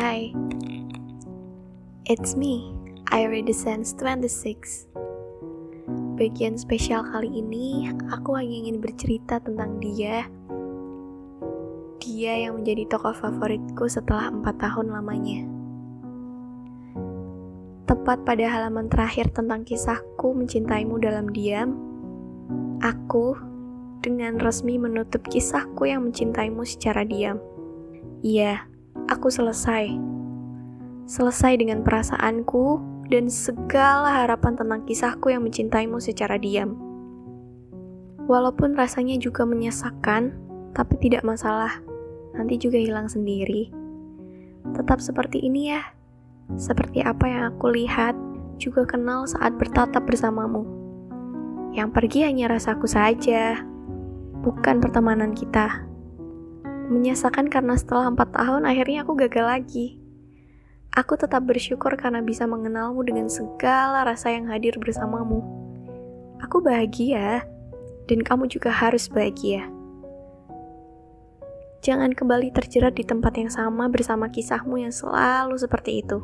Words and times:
Hai, 0.00 0.32
it's 2.08 2.32
me, 2.32 2.72
Sense 3.52 3.92
26. 4.00 4.88
Bagian 6.16 6.56
spesial 6.56 7.04
kali 7.04 7.28
ini, 7.28 7.84
aku 8.08 8.32
hanya 8.32 8.64
ingin 8.64 8.80
bercerita 8.80 9.44
tentang 9.44 9.76
dia. 9.76 10.24
Dia 12.00 12.48
yang 12.48 12.64
menjadi 12.64 12.88
tokoh 12.96 13.12
favoritku 13.12 13.92
setelah 13.92 14.32
empat 14.32 14.56
tahun 14.56 14.88
lamanya. 14.88 15.44
Tepat 17.84 18.24
pada 18.24 18.48
halaman 18.56 18.88
terakhir 18.88 19.28
tentang 19.36 19.68
kisahku 19.68 20.32
mencintaimu 20.32 20.96
dalam 20.96 21.28
diam, 21.28 21.76
aku 22.80 23.36
dengan 24.00 24.40
resmi 24.40 24.80
menutup 24.80 25.20
kisahku 25.28 25.92
yang 25.92 26.08
mencintaimu 26.08 26.64
secara 26.64 27.04
diam. 27.04 27.36
Iya, 28.24 28.69
aku 29.10 29.26
selesai. 29.26 29.90
Selesai 31.10 31.58
dengan 31.58 31.82
perasaanku 31.82 32.78
dan 33.10 33.26
segala 33.26 34.22
harapan 34.22 34.54
tentang 34.54 34.86
kisahku 34.86 35.34
yang 35.34 35.42
mencintaimu 35.42 35.98
secara 35.98 36.38
diam. 36.38 36.78
Walaupun 38.30 38.78
rasanya 38.78 39.18
juga 39.18 39.42
menyesakkan, 39.42 40.30
tapi 40.70 40.94
tidak 41.02 41.26
masalah. 41.26 41.82
Nanti 42.38 42.62
juga 42.62 42.78
hilang 42.78 43.10
sendiri. 43.10 43.74
Tetap 44.78 45.02
seperti 45.02 45.42
ini 45.42 45.74
ya. 45.74 45.82
Seperti 46.54 47.02
apa 47.02 47.26
yang 47.26 47.50
aku 47.50 47.74
lihat, 47.74 48.14
juga 48.62 48.86
kenal 48.86 49.26
saat 49.26 49.58
bertatap 49.58 50.06
bersamamu. 50.06 50.62
Yang 51.74 51.90
pergi 51.90 52.18
hanya 52.30 52.54
rasaku 52.54 52.86
saja, 52.86 53.58
bukan 54.46 54.78
pertemanan 54.78 55.34
kita 55.34 55.89
menyesakan 56.90 57.46
karena 57.46 57.78
setelah 57.78 58.10
empat 58.10 58.34
tahun 58.34 58.66
akhirnya 58.66 59.06
aku 59.06 59.14
gagal 59.14 59.46
lagi. 59.46 59.86
Aku 60.90 61.14
tetap 61.14 61.46
bersyukur 61.46 61.94
karena 61.94 62.18
bisa 62.18 62.50
mengenalmu 62.50 63.06
dengan 63.06 63.30
segala 63.30 64.02
rasa 64.02 64.34
yang 64.34 64.50
hadir 64.50 64.74
bersamamu. 64.74 65.38
Aku 66.42 66.58
bahagia, 66.58 67.46
dan 68.10 68.26
kamu 68.26 68.50
juga 68.50 68.74
harus 68.74 69.06
bahagia. 69.06 69.70
Jangan 71.80 72.12
kembali 72.12 72.50
terjerat 72.50 72.98
di 72.98 73.06
tempat 73.06 73.38
yang 73.38 73.48
sama 73.48 73.86
bersama 73.86 74.26
kisahmu 74.28 74.82
yang 74.82 74.90
selalu 74.90 75.54
seperti 75.56 76.02
itu. 76.02 76.18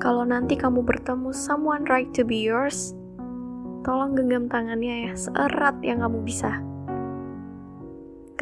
Kalau 0.00 0.24
nanti 0.24 0.56
kamu 0.56 0.80
bertemu 0.82 1.30
someone 1.36 1.84
right 1.86 2.08
to 2.16 2.24
be 2.24 2.42
yours, 2.42 2.96
tolong 3.84 4.16
genggam 4.16 4.48
tangannya 4.48 5.06
ya 5.06 5.12
seerat 5.14 5.76
yang 5.84 6.00
kamu 6.00 6.24
bisa. 6.24 6.73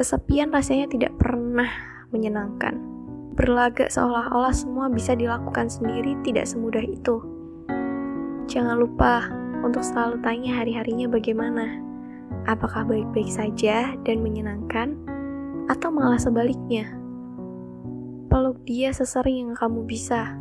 Kesepian 0.03 0.51
rasanya 0.51 0.91
tidak 0.91 1.15
pernah 1.15 1.71
menyenangkan. 2.11 2.75
Berlagak 3.39 3.87
seolah-olah 3.87 4.51
semua 4.51 4.91
bisa 4.91 5.15
dilakukan 5.15 5.71
sendiri 5.71 6.19
tidak 6.27 6.51
semudah 6.51 6.83
itu. 6.83 7.23
Jangan 8.51 8.83
lupa 8.83 9.31
untuk 9.63 9.87
selalu 9.87 10.19
tanya 10.27 10.59
hari-harinya 10.59 11.07
bagaimana. 11.07 11.79
Apakah 12.51 12.83
baik-baik 12.83 13.31
saja 13.31 13.95
dan 14.03 14.27
menyenangkan, 14.27 14.99
atau 15.71 15.95
malah 15.95 16.19
sebaliknya? 16.19 16.91
Peluk 18.27 18.59
dia 18.67 18.91
sesering 18.91 19.47
yang 19.47 19.55
kamu 19.55 19.87
bisa. 19.87 20.35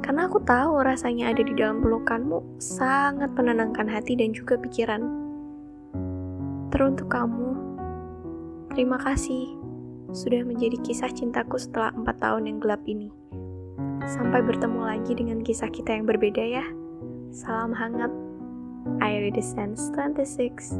Karena 0.00 0.32
aku 0.32 0.40
tahu 0.48 0.80
rasanya 0.80 1.28
ada 1.28 1.44
di 1.44 1.52
dalam 1.52 1.84
pelukanmu 1.84 2.56
sangat 2.56 3.36
menenangkan 3.36 3.84
hati 3.84 4.16
dan 4.16 4.32
juga 4.32 4.56
pikiran. 4.56 5.04
Teruntuk 6.72 7.12
kamu, 7.12 7.67
Terima 8.78 8.94
kasih 8.94 9.58
sudah 10.14 10.46
menjadi 10.46 10.78
kisah 10.86 11.10
cintaku 11.10 11.58
setelah 11.58 11.90
empat 11.98 12.22
tahun 12.22 12.46
yang 12.46 12.58
gelap 12.62 12.78
ini. 12.86 13.10
Sampai 14.06 14.38
bertemu 14.38 14.86
lagi 14.86 15.18
dengan 15.18 15.42
kisah 15.42 15.66
kita 15.66 15.98
yang 15.98 16.06
berbeda 16.06 16.38
ya. 16.38 16.62
Salam 17.34 17.74
hangat. 17.74 18.14
I 19.02 19.34
Sense 19.42 19.90
26. 19.98 20.78